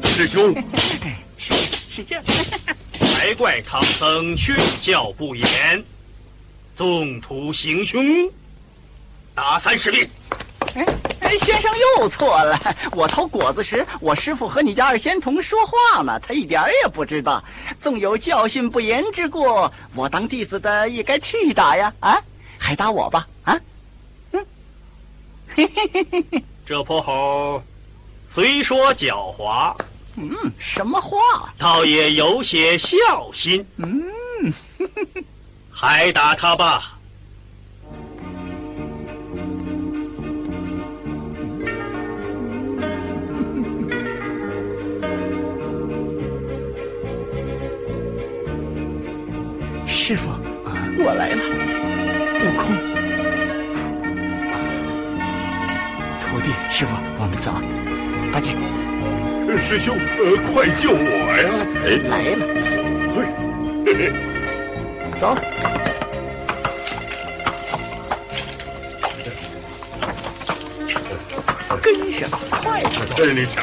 [0.05, 0.55] 师兄，
[1.37, 1.55] 是
[1.91, 2.25] 是这样。
[2.93, 5.47] 才怪唐僧训教不严，
[6.77, 8.03] 纵图行凶，
[9.35, 10.09] 打三十遍。
[10.75, 10.85] 哎，
[11.39, 12.59] 先生又错了。
[12.93, 17.43] 我偷果子时，我师傅和你家二仙童说话呢，他一点儿也不知道。
[17.81, 21.93] 纵有教训不严之过，我当弟子的也该替打呀！
[22.01, 22.23] 啊，
[22.59, 23.27] 还打我吧！
[23.45, 23.59] 啊，
[24.33, 24.47] 嗯，
[25.49, 27.63] 嘿嘿嘿嘿嘿，这泼猴
[28.29, 29.75] 虽说狡猾，
[30.17, 31.19] 嗯，什么话？
[31.59, 32.97] 倒也有些孝
[33.33, 33.67] 心。
[33.77, 34.53] 嗯，
[35.73, 36.98] 还打他吧。
[50.09, 50.23] 师傅，
[50.97, 51.37] 我来了。
[52.41, 52.73] 悟空，
[56.19, 57.53] 徒弟，师傅，我们走。
[58.33, 58.57] 八戒，
[59.61, 61.05] 师兄，呃，快救我
[61.37, 61.53] 呀！
[61.85, 62.41] 哎，来了。
[65.19, 65.37] 走。
[71.83, 72.31] 跟上，
[72.63, 73.15] 快点走。
[73.23, 73.63] 哎，你抢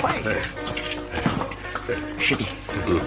[0.00, 0.34] 快点。
[2.18, 2.46] 师弟，
[2.86, 2.98] 嗯，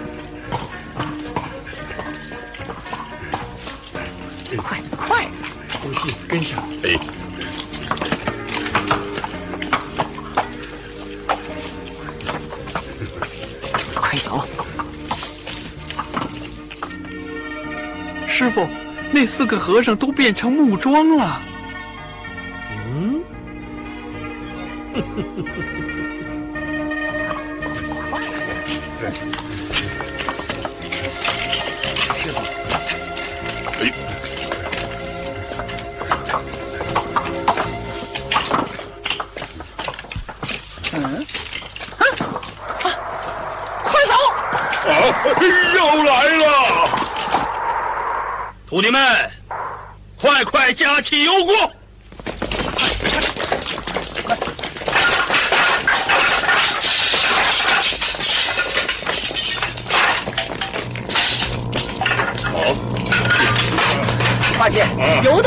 [6.30, 6.62] 跟上。
[6.84, 6.96] 哎，
[13.96, 14.44] 快走！
[18.28, 18.64] 师傅，
[19.10, 21.42] 那四个和尚都变成木桩了。
[22.94, 23.20] 嗯，
[45.24, 46.88] 又来了！
[48.68, 49.30] 徒弟们，
[50.20, 51.72] 快快架起油锅！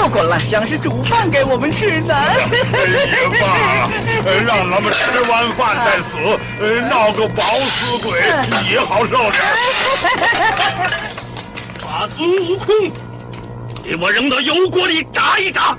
[0.03, 2.13] 都滚了，想是煮饭给我们吃呢。
[4.45, 6.17] 让咱们吃完饭再死，
[6.59, 8.19] 呃闹个饱死鬼
[8.69, 9.41] 也好受点。
[11.81, 12.91] 把孙悟空
[13.81, 15.77] 给我扔到油锅里炸一炸，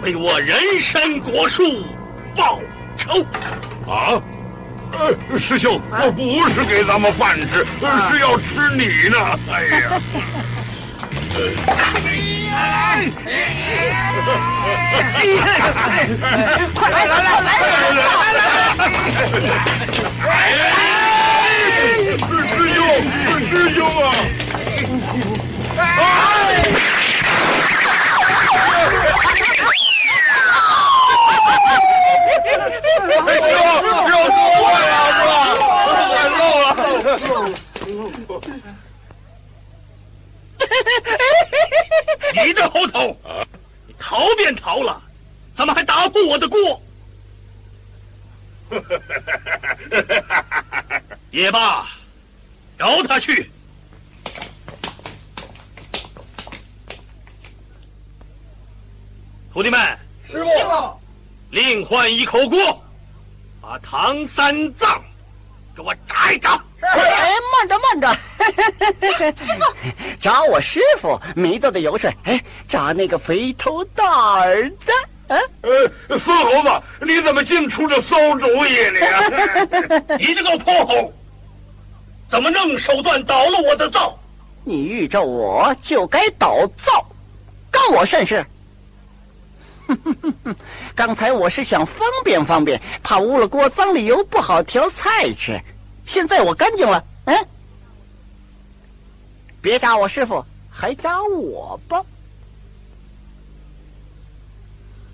[0.00, 1.84] 为我人参果树
[2.34, 2.58] 报
[2.96, 3.20] 仇。
[3.86, 4.22] 啊，
[4.92, 9.18] 呃，师兄，我不是给咱们饭吃，呃是要吃你呢。
[9.52, 10.00] 哎呀，
[16.74, 17.50] 快来来来来
[17.92, 18.00] 来
[18.32, 18.40] 来！
[20.28, 20.30] 哎，
[22.18, 22.78] 师兄，
[23.48, 24.04] 师兄啊！
[33.26, 33.58] 哎呦，
[34.08, 34.38] 肉多
[34.80, 35.32] 呀，是吧？
[36.14, 36.66] 太肉了。
[42.34, 43.16] 你这猴头，
[43.86, 45.02] 你逃便逃了，
[45.54, 46.82] 怎么还打不我的锅？
[51.30, 51.88] 也罢，
[52.76, 53.50] 饶他去。
[59.52, 59.98] 徒弟们，
[60.30, 61.00] 师傅，
[61.50, 62.84] 另换一口锅，
[63.60, 65.02] 把唐三藏
[65.74, 66.62] 给我炸一炸。
[66.80, 68.14] 哎，慢着慢着，
[69.36, 69.62] 师傅，
[70.20, 74.04] 找我师傅没做的油水，哎，炸那个肥头大
[74.38, 74.92] 耳的。
[75.28, 80.06] 呃，孙猴子，你怎么净出这馊主意呢？
[80.18, 81.12] 你这个泼猴，
[82.30, 84.18] 怎么弄手段倒了我的灶？
[84.64, 87.04] 你遇着我就该倒灶，
[87.70, 88.44] 干我甚事？
[90.94, 95.60] 刚才我是想方便方便，怕污了锅脏了油不好调菜吃。
[96.08, 97.46] 现在我干净了，嗯，
[99.60, 102.02] 别扎我师傅，还扎我吧。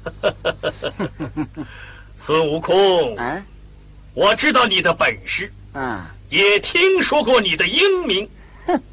[2.24, 3.44] 孙悟空，啊，
[4.14, 8.30] 我知道你的本事，啊，也听说过你的英明。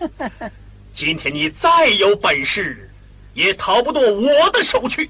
[0.91, 2.89] 今天你再有本事，
[3.35, 5.07] 也逃不过我的手去。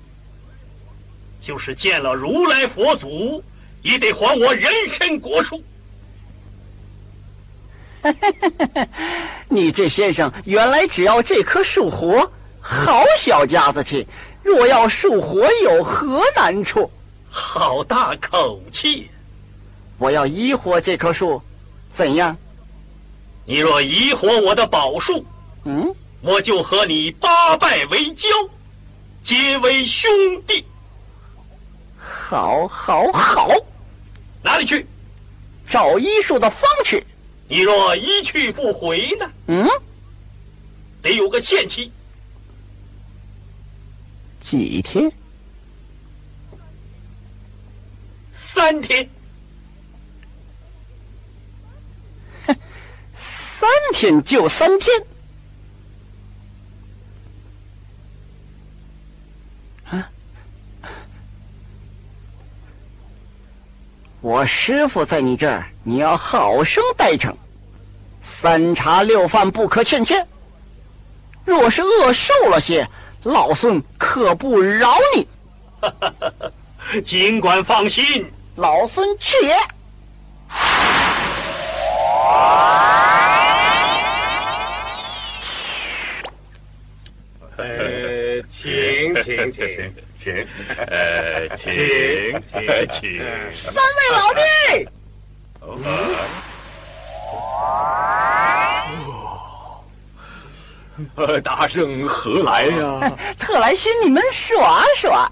[1.40, 3.42] 就是见了如来佛祖，
[3.82, 5.64] 也得还我人参果树。
[9.50, 14.08] 你这先生原来只要这棵树活，好小家子气。
[14.44, 16.90] 若要树活，有何难处？
[17.30, 19.10] 好大口气！
[19.98, 21.42] 我要移活这棵树，
[21.94, 22.36] 怎样？
[23.46, 25.26] 你若移活我的宝树，
[25.66, 28.28] 嗯，我就和你八拜为交，
[29.22, 30.10] 结为兄
[30.48, 30.66] 弟。
[32.00, 33.50] 好，好，好！
[34.42, 34.88] 哪里去？
[35.68, 37.06] 找医术的方去。
[37.52, 39.30] 你若一去不回呢？
[39.48, 39.68] 嗯，
[41.02, 41.92] 得有个限期。
[44.40, 45.12] 几天？
[48.34, 49.10] 三天。
[53.14, 55.06] 三天就三天。
[64.22, 67.36] 我师傅在你这儿，你要好生待着。
[68.24, 70.26] 三茶六饭不可欠缺。
[71.44, 72.88] 若是饿瘦了些。
[73.24, 75.28] 老孙可不饶你！
[77.06, 79.54] 尽管放心，老孙去也。
[87.58, 87.91] 呃，
[88.62, 90.48] 请请请请，
[90.78, 91.74] 呃，请
[92.46, 93.20] 请请，
[93.52, 94.42] 三位老弟。
[101.16, 103.18] 呃，大圣何来呀？
[103.40, 105.28] 特来寻你们耍耍。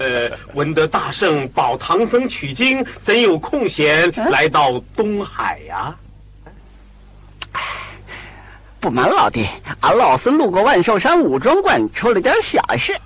[0.00, 5.96] 呃，闻得大圣保唐僧取经，怎有空闲来到东海呀？
[8.80, 9.46] 不瞒老弟，
[9.80, 12.96] 俺老孙路过万寿山武装观，出了点小事。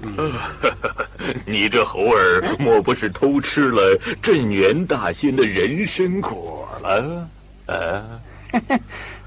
[1.44, 7.28] 你这猴儿，莫不是偷吃了镇元大仙的人参果了？
[7.66, 8.04] 啊？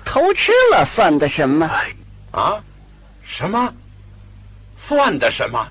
[0.06, 1.70] 偷吃了算的什么？
[2.32, 2.64] 啊？
[3.24, 3.74] 什么？
[4.78, 5.68] 算的什么？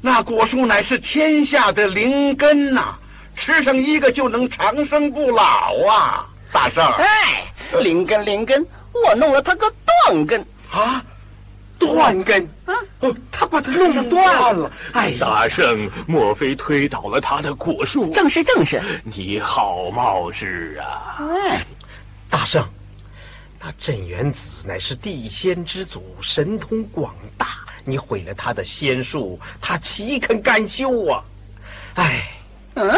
[0.00, 2.96] 那果树乃是天下的灵根呐，
[3.36, 6.26] 吃上一个就能长生不老啊！
[6.50, 7.44] 大圣，哎，
[7.80, 9.72] 灵根灵根，我弄了他个
[10.06, 11.04] 断根啊！
[11.78, 12.74] 断根啊！
[13.00, 14.70] 哦他把它弄断了！
[14.92, 18.12] 哎，大圣，莫非推倒了他的果树？
[18.12, 21.18] 正是正是，你好冒失啊！
[21.18, 21.66] 哎，
[22.30, 22.64] 大圣。
[23.58, 27.58] 那镇元子乃是地仙之祖，神通广大。
[27.84, 31.24] 你毁了他的仙术，他岂肯甘休啊？
[31.94, 32.30] 哎，
[32.74, 32.90] 嗯，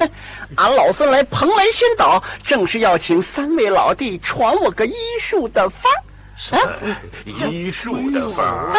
[0.56, 5.92] 俺老孙来蓬莱仙岛，正是要请三位老弟传我个医术的方。
[6.36, 8.74] 什么医术的法？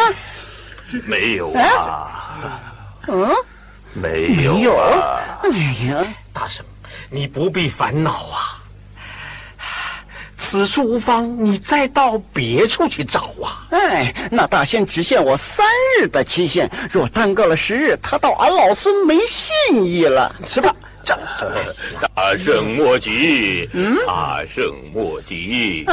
[1.06, 2.60] 没有啊？
[3.08, 3.34] 嗯，
[3.92, 5.20] 没有啊？
[5.44, 5.48] 哎
[5.86, 6.64] 呀，大圣，
[7.08, 8.58] 你不必烦恼啊。
[10.36, 13.64] 此处无方，你再到别处去找啊！
[13.70, 15.64] 哎，那大仙只限我三
[15.98, 20.74] 日的期限，若耽搁了十日，他到俺老孙没信义了，是吧？
[21.04, 21.18] 这
[22.14, 23.68] 大圣莫急，
[24.06, 25.84] 大圣莫急，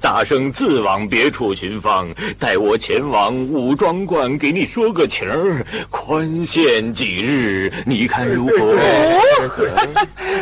[0.00, 8.76] 大圣自往别处寻方，待我前往武装观给你说个情儿，宽限几日，你看如何？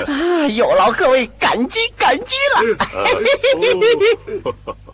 [0.06, 2.62] 啊，有劳各位，感激感激了。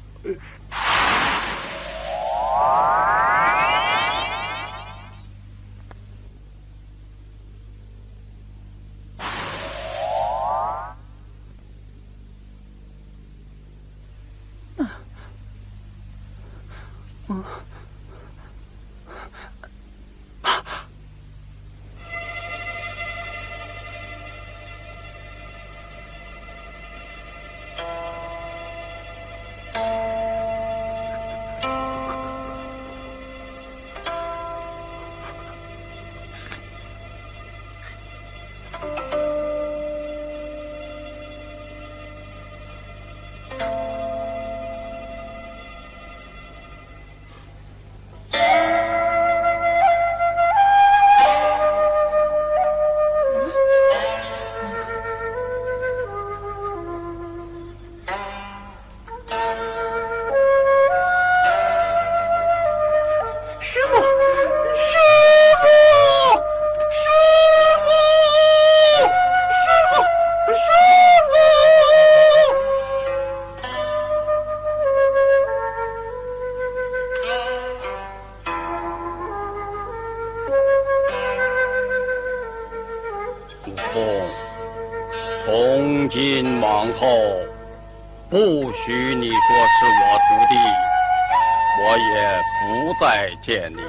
[92.77, 93.81] 不再见你。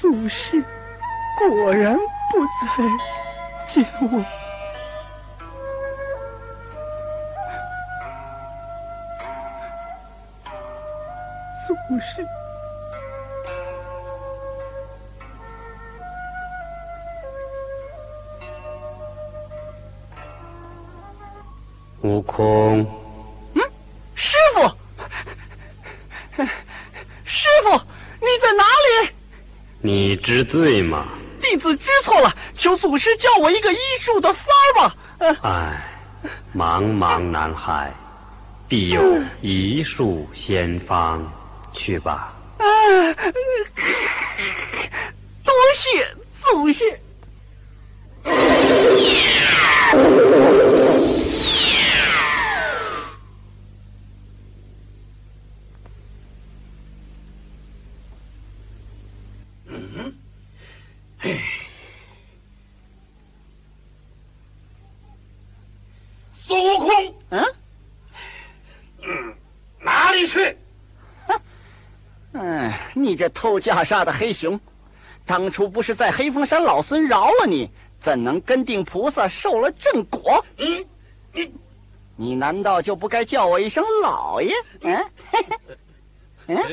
[0.00, 0.62] 祖师
[1.36, 1.98] 果然
[2.30, 2.84] 不再
[3.66, 4.24] 见我。
[11.66, 12.24] 祖师，
[22.02, 22.84] 悟空，
[24.14, 24.68] 师傅，
[27.24, 27.70] 师傅，
[28.20, 29.10] 你在哪里？
[29.86, 31.06] 你知罪吗？
[31.40, 34.96] 弟子知错了，求祖师教我一个医术的法儿吧。
[35.18, 35.88] 呃唉，
[36.52, 37.94] 茫茫南海，
[38.66, 39.00] 必有
[39.42, 41.24] 一术仙方，
[41.72, 42.34] 去吧。
[42.58, 42.64] 啊，
[45.44, 46.04] 多谢
[46.42, 47.00] 祖师。
[73.16, 74.58] 这偷袈裟的黑熊，
[75.24, 80.44] 当初不是在黑风山老孙饶了你，怎能跟定菩萨受了正果？
[80.58, 80.84] 嗯，
[81.32, 81.52] 你
[82.16, 84.54] 你难道就不该叫我一声老爷？
[86.46, 86.56] 嗯，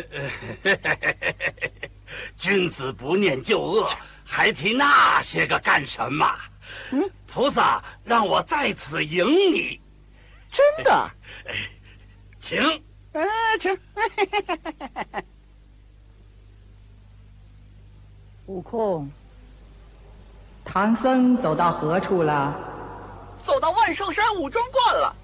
[2.37, 3.89] 君子不念旧恶，
[4.23, 6.25] 还提那些个干什么？
[6.91, 9.79] 嗯，菩萨让我在此迎你，
[10.51, 11.11] 真的？
[12.39, 12.61] 请。
[13.13, 13.23] 哎，
[13.59, 13.77] 请。
[18.47, 19.09] 悟空，
[20.65, 22.53] 唐僧走到何处了？
[23.41, 25.15] 走到万寿山武装观了。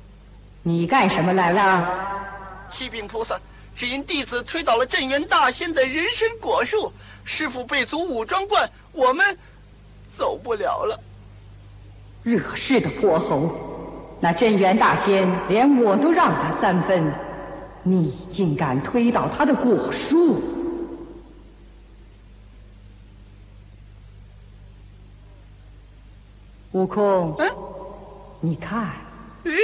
[0.64, 1.86] 你干什么来了？
[2.70, 3.38] 启禀菩萨，
[3.76, 6.90] 只因弟子推倒了镇元大仙的人参果树，
[7.26, 9.38] 师傅被阻武装观，我们
[10.10, 10.98] 走不了了。
[12.24, 13.52] 惹事的泼猴！
[14.22, 17.14] 那镇元大仙连我都让他三分，
[17.84, 20.42] 你竟敢推倒他的果树！
[26.74, 27.50] 悟空，嗯，
[28.42, 28.90] 你看，
[29.44, 29.58] 咦？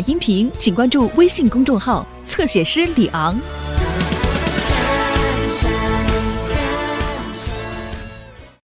[0.00, 3.38] 音频，请关注微信公众号“侧写师李昂”。